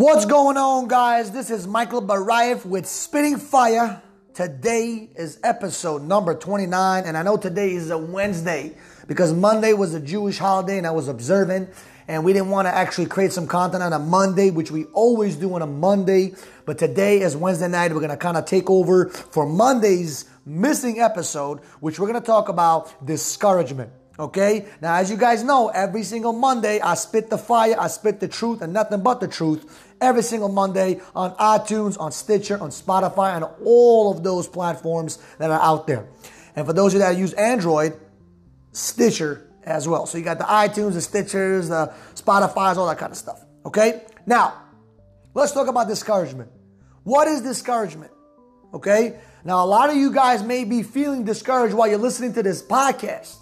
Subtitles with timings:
[0.00, 1.30] What's going on, guys?
[1.30, 4.00] This is Michael Barayev with Spitting Fire.
[4.32, 8.74] Today is episode number 29, and I know today is a Wednesday
[9.08, 11.68] because Monday was a Jewish holiday and I was observant,
[12.08, 15.36] and we didn't want to actually create some content on a Monday, which we always
[15.36, 16.32] do on a Monday.
[16.64, 17.92] But today is Wednesday night.
[17.92, 22.26] We're going to kind of take over for Monday's missing episode, which we're going to
[22.26, 23.92] talk about discouragement.
[24.20, 24.66] Okay?
[24.82, 28.28] Now, as you guys know, every single Monday I spit the fire, I spit the
[28.28, 29.88] truth and nothing but the truth.
[29.98, 35.50] Every single Monday on iTunes, on Stitcher, on Spotify, and all of those platforms that
[35.50, 36.06] are out there.
[36.54, 37.98] And for those of you that use Android,
[38.72, 40.04] Stitcher as well.
[40.04, 43.42] So you got the iTunes, the Stitchers, the Spotify's, all that kind of stuff.
[43.64, 44.02] Okay?
[44.26, 44.54] Now,
[45.32, 46.50] let's talk about discouragement.
[47.04, 48.12] What is discouragement?
[48.74, 49.18] Okay?
[49.44, 52.62] Now, a lot of you guys may be feeling discouraged while you're listening to this
[52.62, 53.36] podcast.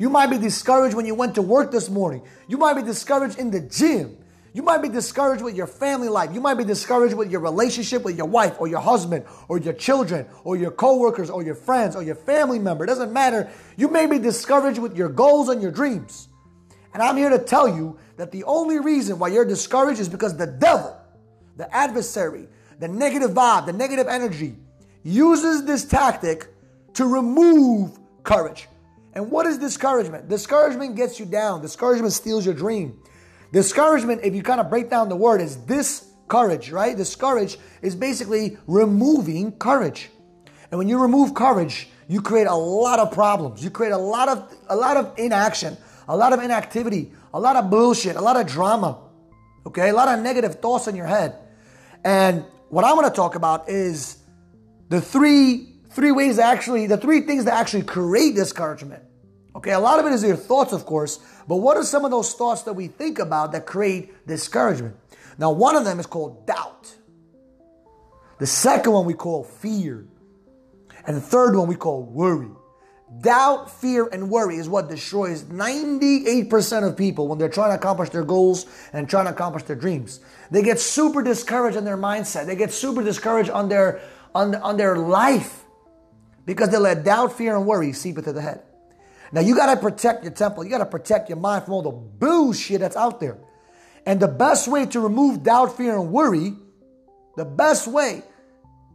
[0.00, 2.22] You might be discouraged when you went to work this morning.
[2.48, 4.16] You might be discouraged in the gym.
[4.54, 6.30] You might be discouraged with your family life.
[6.32, 9.74] You might be discouraged with your relationship with your wife or your husband or your
[9.74, 12.84] children or your coworkers or your friends or your family member.
[12.84, 13.50] It doesn't matter.
[13.76, 16.28] You may be discouraged with your goals and your dreams.
[16.94, 20.34] And I'm here to tell you that the only reason why you're discouraged is because
[20.34, 20.96] the devil,
[21.58, 22.48] the adversary,
[22.78, 24.56] the negative vibe, the negative energy
[25.02, 26.46] uses this tactic
[26.94, 28.66] to remove courage.
[29.14, 30.28] And what is discouragement?
[30.28, 31.62] Discouragement gets you down.
[31.62, 33.00] Discouragement steals your dream.
[33.52, 36.96] Discouragement, if you kind of break down the word, is discourage, right?
[36.96, 40.10] Discourage is basically removing courage.
[40.70, 43.62] And when you remove courage, you create a lot of problems.
[43.64, 45.76] You create a lot of a lot of inaction,
[46.08, 48.98] a lot of inactivity, a lot of bullshit, a lot of drama.
[49.66, 51.36] Okay, a lot of negative thoughts in your head.
[52.04, 54.16] And what I want to talk about is
[54.88, 59.02] the three three ways actually, the three things that actually create discouragement.
[59.54, 62.10] Okay, a lot of it is your thoughts, of course, but what are some of
[62.10, 64.96] those thoughts that we think about that create discouragement?
[65.38, 66.94] Now, one of them is called doubt.
[68.38, 70.06] The second one we call fear.
[71.06, 72.50] And the third one we call worry.
[73.22, 78.10] Doubt, fear, and worry is what destroys 98% of people when they're trying to accomplish
[78.10, 80.20] their goals and trying to accomplish their dreams.
[80.52, 82.46] They get super discouraged in their mindset.
[82.46, 84.00] They get super discouraged on their
[84.32, 85.64] on, on their life
[86.50, 88.60] because they let doubt, fear, and worry seep into the head.
[89.30, 90.64] Now you got to protect your temple.
[90.64, 93.38] You got to protect your mind from all the bullshit that's out there.
[94.04, 96.54] And the best way to remove doubt, fear, and worry,
[97.36, 98.24] the best way,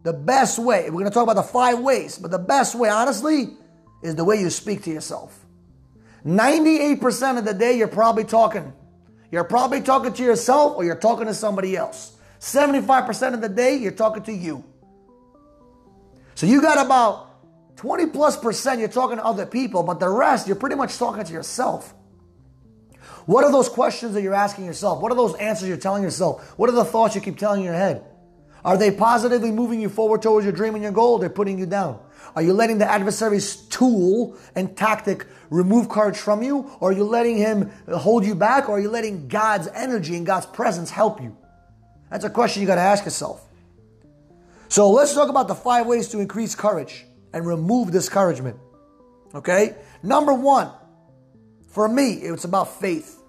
[0.04, 2.90] the best way, we're going to talk about the five ways, but the best way,
[2.90, 3.52] honestly,
[4.04, 5.46] is the way you speak to yourself.
[6.26, 8.74] 98% of the day, you're probably talking.
[9.32, 12.18] You're probably talking to yourself or you're talking to somebody else.
[12.42, 14.66] 75% of the day, you're talking to you.
[16.36, 17.34] So you got about
[17.78, 21.24] 20 plus percent you're talking to other people, but the rest you're pretty much talking
[21.24, 21.94] to yourself.
[23.25, 25.02] What are those questions that you're asking yourself?
[25.02, 26.58] What are those answers you're telling yourself?
[26.58, 28.03] What are the thoughts you keep telling in your head?
[28.63, 31.18] Are they positively moving you forward towards your dream and your goal?
[31.18, 32.00] They're putting you down.
[32.36, 36.72] Are you letting the adversary's tool and tactic remove courage from you?
[36.80, 38.68] Or are you letting him hold you back?
[38.69, 41.38] Or are you letting God's energy and God's presence help you?
[42.09, 43.47] That's a question you got to ask yourself.
[44.68, 48.57] So let's talk about the five ways to increase courage and remove discouragement.
[49.35, 49.75] Okay?
[50.01, 50.72] Number one,
[51.68, 53.22] for me, it's about faith.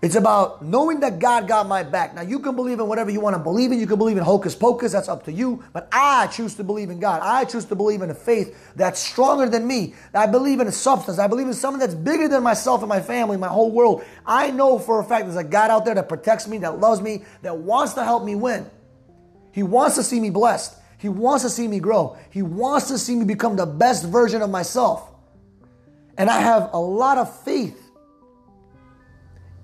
[0.00, 2.14] It's about knowing that God got my back.
[2.14, 3.80] Now, you can believe in whatever you want to believe in.
[3.80, 4.92] You can believe in hocus pocus.
[4.92, 5.64] That's up to you.
[5.72, 7.20] But I choose to believe in God.
[7.20, 9.94] I choose to believe in a faith that's stronger than me.
[10.14, 11.18] I believe in a substance.
[11.18, 14.04] I believe in something that's bigger than myself and my family, my whole world.
[14.24, 17.00] I know for a fact there's a God out there that protects me, that loves
[17.00, 18.70] me, that wants to help me win.
[19.50, 20.77] He wants to see me blessed.
[20.98, 22.18] He wants to see me grow.
[22.30, 25.08] He wants to see me become the best version of myself.
[26.16, 27.80] And I have a lot of faith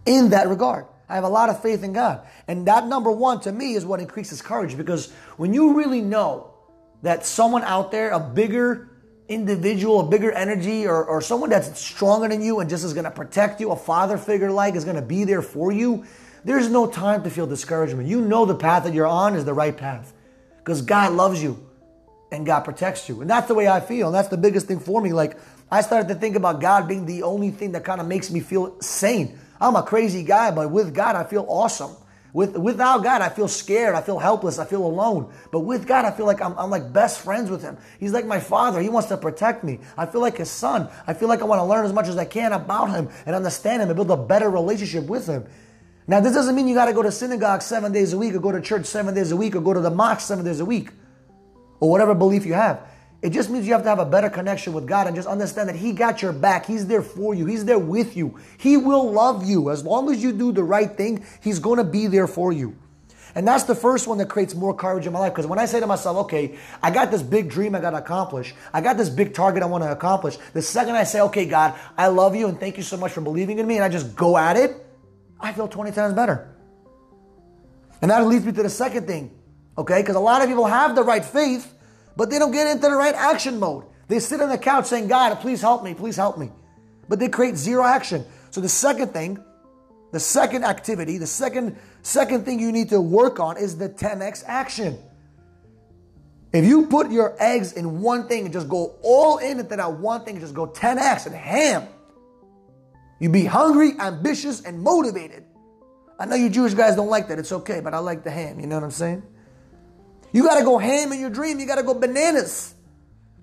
[0.06, 0.86] in that regard.
[1.08, 2.26] I have a lot of faith in God.
[2.46, 6.54] And that number one to me is what increases courage because when you really know
[7.02, 8.88] that someone out there, a bigger
[9.28, 13.04] individual, a bigger energy, or, or someone that's stronger than you and just is going
[13.04, 16.04] to protect you, a father figure like, is going to be there for you,
[16.44, 18.08] there's no time to feel discouragement.
[18.08, 20.13] You know the path that you're on is the right path
[20.64, 21.68] because God loves you
[22.32, 23.20] and God protects you.
[23.20, 24.06] And that's the way I feel.
[24.06, 25.12] And that's the biggest thing for me.
[25.12, 25.38] Like,
[25.70, 28.40] I started to think about God being the only thing that kind of makes me
[28.40, 29.38] feel sane.
[29.60, 31.94] I'm a crazy guy, but with God, I feel awesome.
[32.32, 33.94] With, without God, I feel scared.
[33.94, 34.58] I feel helpless.
[34.58, 35.32] I feel alone.
[35.52, 37.76] But with God, I feel like I'm, I'm like best friends with Him.
[38.00, 38.80] He's like my father.
[38.80, 39.78] He wants to protect me.
[39.96, 40.88] I feel like His son.
[41.06, 43.36] I feel like I want to learn as much as I can about Him and
[43.36, 45.46] understand Him and build a better relationship with Him.
[46.06, 48.38] Now, this doesn't mean you got to go to synagogue seven days a week or
[48.38, 50.64] go to church seven days a week or go to the mosque seven days a
[50.64, 50.90] week
[51.80, 52.86] or whatever belief you have.
[53.22, 55.70] It just means you have to have a better connection with God and just understand
[55.70, 56.66] that He got your back.
[56.66, 57.46] He's there for you.
[57.46, 58.38] He's there with you.
[58.58, 59.70] He will love you.
[59.70, 62.76] As long as you do the right thing, He's going to be there for you.
[63.34, 65.32] And that's the first one that creates more courage in my life.
[65.32, 67.96] Because when I say to myself, okay, I got this big dream I got to
[67.96, 71.46] accomplish, I got this big target I want to accomplish, the second I say, okay,
[71.46, 73.88] God, I love you and thank you so much for believing in me, and I
[73.88, 74.83] just go at it,
[75.40, 76.54] I feel 20 times better.
[78.02, 79.30] And that leads me to the second thing,
[79.78, 80.00] okay?
[80.00, 81.72] Because a lot of people have the right faith,
[82.16, 83.84] but they don't get into the right action mode.
[84.08, 86.50] They sit on the couch saying, God, please help me, please help me.
[87.08, 88.24] But they create zero action.
[88.50, 89.42] So the second thing,
[90.12, 94.44] the second activity, the second second thing you need to work on is the 10x
[94.46, 94.98] action.
[96.52, 99.92] If you put your eggs in one thing and just go all in into that
[99.94, 101.88] one thing, just go 10x and ham,
[103.18, 105.44] you be hungry, ambitious, and motivated.
[106.18, 107.38] I know you Jewish guys don't like that.
[107.38, 108.60] It's okay, but I like the ham.
[108.60, 109.22] You know what I'm saying?
[110.32, 111.60] You got to go ham in your dream.
[111.60, 112.74] You got to go bananas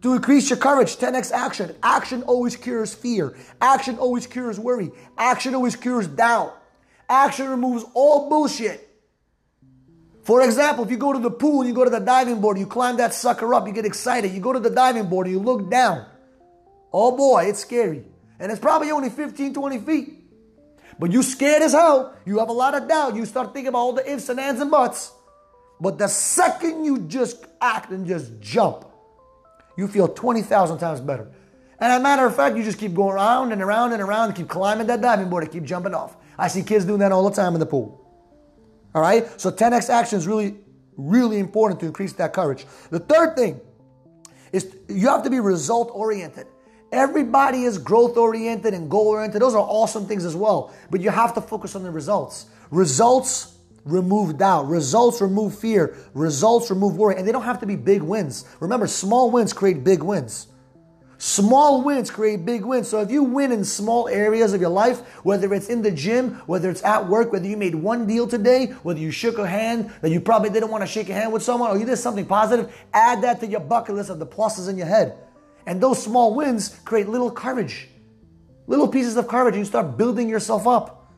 [0.01, 0.97] to increase your courage.
[0.97, 1.75] 10x action.
[1.83, 3.35] Action always cures fear.
[3.61, 4.91] Action always cures worry.
[5.17, 6.57] Action always cures doubt.
[7.09, 8.87] Action removes all bullshit.
[10.23, 12.57] For example, if you go to the pool, and you go to the diving board,
[12.57, 14.31] you climb that sucker up, you get excited.
[14.31, 16.05] You go to the diving board and you look down.
[16.93, 18.05] Oh boy, it's scary.
[18.41, 20.17] And it's probably only 15, 20 feet.
[20.97, 22.15] But you scared as hell.
[22.25, 23.15] You have a lot of doubt.
[23.15, 25.11] You start thinking about all the ifs and ands and buts.
[25.79, 28.85] But the second you just act and just jump,
[29.77, 31.31] you feel 20,000 times better.
[31.79, 34.29] And as a matter of fact, you just keep going around and around and around
[34.29, 36.15] and keep climbing that diving board and keep jumping off.
[36.37, 37.99] I see kids doing that all the time in the pool.
[38.95, 39.39] All right?
[39.39, 40.57] So 10x action is really,
[40.97, 42.65] really important to increase that courage.
[42.89, 43.61] The third thing
[44.51, 46.47] is you have to be result oriented.
[46.91, 49.41] Everybody is growth oriented and goal oriented.
[49.41, 50.73] Those are awesome things as well.
[50.89, 52.47] But you have to focus on the results.
[52.69, 54.67] Results remove doubt.
[54.67, 55.95] Results remove fear.
[56.13, 57.15] Results remove worry.
[57.15, 58.45] And they don't have to be big wins.
[58.59, 60.47] Remember, small wins create big wins.
[61.17, 62.87] Small wins create big wins.
[62.87, 66.41] So if you win in small areas of your life, whether it's in the gym,
[66.47, 69.93] whether it's at work, whether you made one deal today, whether you shook a hand
[70.01, 72.25] that you probably didn't want to shake a hand with someone, or you did something
[72.25, 75.15] positive, add that to your bucket list of the pluses in your head.
[75.65, 77.87] And those small wins create little courage,
[78.67, 81.11] little pieces of courage, and you start building yourself up.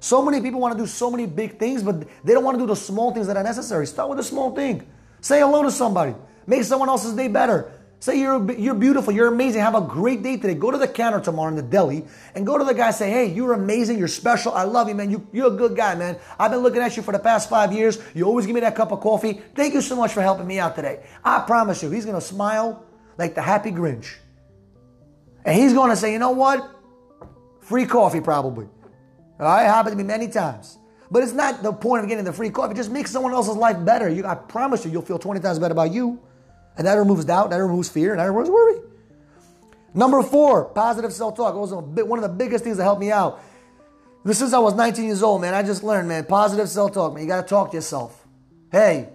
[0.00, 2.62] So many people want to do so many big things, but they don't want to
[2.62, 3.86] do the small things that are necessary.
[3.86, 4.86] Start with a small thing.
[5.20, 6.14] Say hello to somebody.
[6.46, 7.72] Make someone else's day better.
[7.98, 10.54] Say you're, you're beautiful, you're amazing, have a great day today.
[10.54, 12.04] Go to the counter tomorrow in the deli
[12.34, 15.10] and go to the guy say, hey, you're amazing, you're special, I love you, man.
[15.10, 16.18] You, you're a good guy, man.
[16.38, 17.98] I've been looking at you for the past five years.
[18.14, 19.40] You always give me that cup of coffee.
[19.54, 21.04] Thank you so much for helping me out today.
[21.24, 22.85] I promise you, he's to smile
[23.18, 24.14] like the happy Grinch.
[25.44, 26.70] And he's going to say, you know what?
[27.60, 28.66] Free coffee, probably.
[29.38, 30.78] All right, happened to me many times.
[31.10, 32.74] But it's not the point of getting the free coffee.
[32.74, 34.08] Just make someone else's life better.
[34.08, 36.20] You, I promise you, you'll feel 20 times better about you.
[36.76, 38.80] And that removes doubt, that removes fear, and that removes worry.
[39.94, 41.54] Number four, positive self-talk.
[41.54, 43.40] It was one of the biggest things that helped me out.
[44.24, 45.54] This since I was 19 years old, man.
[45.54, 47.22] I just learned, man, positive self-talk, man.
[47.22, 48.26] You got to talk to yourself.
[48.70, 49.08] Hey,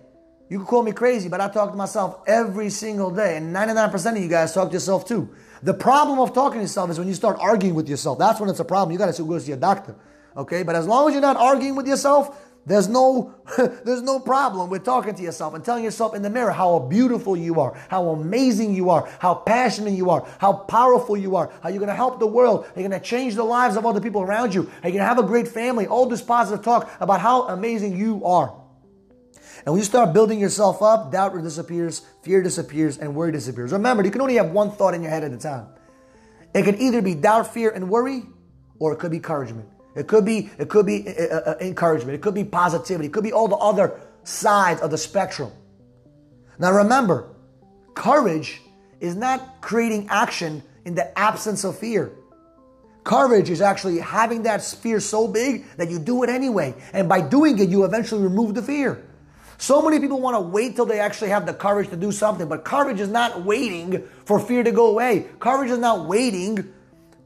[0.51, 3.37] you can call me crazy, but I talk to myself every single day.
[3.37, 5.29] And 99% of you guys talk to yourself too.
[5.63, 8.19] The problem of talking to yourself is when you start arguing with yourself.
[8.19, 8.91] That's when it's a problem.
[8.91, 9.95] You got to go see a doctor.
[10.35, 13.33] Okay, but as long as you're not arguing with yourself, there's no
[13.85, 17.37] there's no problem with talking to yourself and telling yourself in the mirror how beautiful
[17.37, 21.69] you are, how amazing you are, how passionate you are, how powerful you are, how
[21.69, 24.21] you're going to help the world, you're going to change the lives of other people
[24.21, 25.87] around you, you're going to have a great family.
[25.87, 28.60] All this positive talk about how amazing you are.
[29.65, 33.71] And when you start building yourself up, doubt disappears, fear disappears, and worry disappears.
[33.71, 35.67] Remember, you can only have one thought in your head at a time.
[36.53, 38.23] It can either be doubt, fear, and worry,
[38.79, 39.69] or it could be encouragement.
[39.95, 42.15] It could be it could be uh, uh, uh, encouragement.
[42.15, 43.07] It could be positivity.
[43.07, 45.51] It could be all the other sides of the spectrum.
[46.57, 47.29] Now remember,
[47.93, 48.61] courage
[48.99, 52.11] is not creating action in the absence of fear.
[53.03, 56.75] Courage is actually having that fear so big that you do it anyway.
[56.93, 59.03] And by doing it, you eventually remove the fear.
[59.61, 62.47] So many people want to wait till they actually have the courage to do something,
[62.47, 65.27] but courage is not waiting for fear to go away.
[65.39, 66.73] Courage is not waiting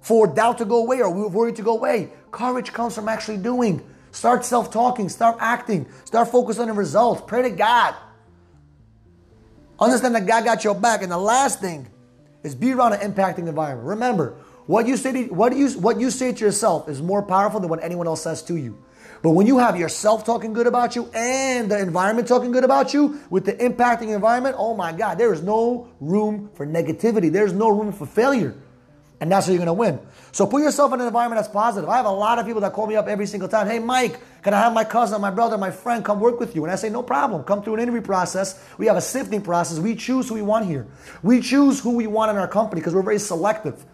[0.02, 2.12] for doubt to go away or worry to go away.
[2.32, 3.82] Courage comes from actually doing.
[4.12, 7.22] Start self talking, start acting, start focusing on the results.
[7.26, 7.96] Pray to God.
[9.80, 11.04] Understand that God got your back.
[11.04, 11.88] And the last thing
[12.44, 13.88] is be around an impacting environment.
[13.88, 17.62] Remember, what you say to, what you what you say to yourself is more powerful
[17.62, 18.78] than what anyone else says to you.
[19.22, 22.94] But when you have yourself talking good about you and the environment talking good about
[22.94, 27.32] you with the impacting environment, oh my God, there is no room for negativity.
[27.32, 28.56] There's no room for failure.
[29.22, 30.00] And that's how you're going to win.
[30.34, 31.90] So put yourself in an environment that's positive.
[31.90, 33.68] I have a lot of people that call me up every single time.
[33.68, 36.66] Hey, Mike, can I have my cousin, my brother, my friend come work with you?
[36.66, 37.44] And I say, no problem.
[37.44, 38.62] Come through an interview process.
[38.78, 39.80] We have a sifting process.
[39.80, 40.86] We choose who we want here.
[41.24, 43.86] We choose who we want in our company because we're very selective.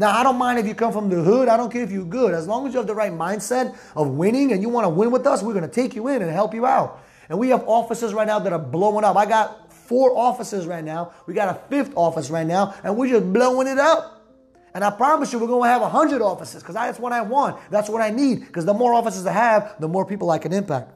[0.00, 1.48] Now, I don't mind if you come from the hood.
[1.48, 2.32] I don't care if you're good.
[2.32, 5.10] As long as you have the right mindset of winning and you want to win
[5.10, 7.04] with us, we're going to take you in and help you out.
[7.28, 9.14] And we have offices right now that are blowing up.
[9.18, 11.12] I got four offices right now.
[11.26, 14.24] We got a fifth office right now, and we're just blowing it up.
[14.72, 17.60] And I promise you, we're going to have 100 offices because that's what I want.
[17.70, 18.46] That's what I need.
[18.46, 20.92] Because the more offices I have, the more people I can impact.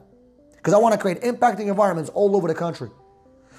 [0.55, 2.89] Because I want to create impacting environments all over the country.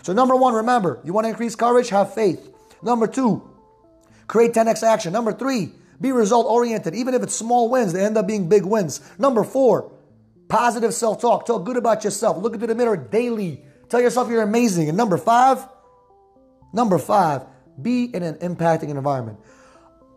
[0.02, 1.88] So, number one, remember, you want to increase courage?
[1.90, 2.52] Have faith.
[2.82, 3.48] Number two,
[4.26, 5.12] create 10x action.
[5.12, 6.95] Number three, be result oriented.
[6.95, 9.00] Even if it's small wins, they end up being big wins.
[9.18, 9.92] Number four,
[10.49, 11.47] positive self talk.
[11.47, 12.37] Talk good about yourself.
[12.38, 13.64] Look into the mirror daily.
[13.88, 14.88] Tell yourself you're amazing.
[14.88, 15.66] And number five,
[16.73, 17.42] number five,
[17.80, 19.38] be in an impacting environment.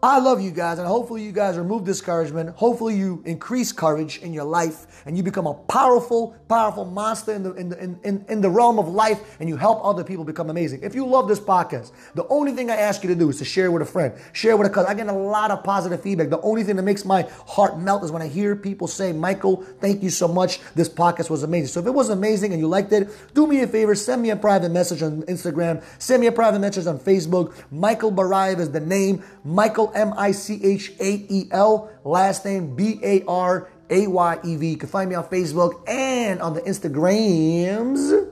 [0.02, 2.56] I love you guys, and hopefully, you guys remove discouragement.
[2.56, 7.44] Hopefully, you increase courage in your life and you become a powerful, powerful monster in
[7.44, 10.50] the, in, the, in, in, the realm of life and you help other people become
[10.50, 10.82] amazing.
[10.84, 13.46] If you love this podcast, the only thing I ask you to do is to
[13.46, 14.92] share with a friend, share with a cousin.
[14.92, 16.30] I get a lot of positive feedback.
[16.30, 19.64] The only thing that makes my heart melt is when I hear people say, Michael,
[19.82, 20.60] thank you so much.
[20.76, 21.68] This podcast was amazing.
[21.68, 24.30] So if it was amazing and you liked it, do me a favor, send me
[24.30, 27.54] a private message on Instagram, send me a private message on Facebook.
[27.72, 29.24] Michael Barayev is the name.
[29.44, 34.40] Michael M I C H A E L, last name B A R A Y
[34.44, 34.70] E V.
[34.70, 38.32] You can find me on Facebook and on the Instagrams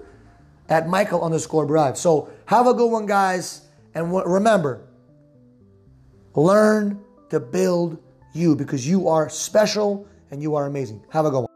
[0.70, 1.98] at Michael underscore Bride.
[1.98, 3.62] So have a good one, guys.
[3.94, 4.88] And remember,
[6.36, 7.98] learn to build
[8.34, 11.04] you because you are special and you are amazing.
[11.10, 11.47] Have a good one.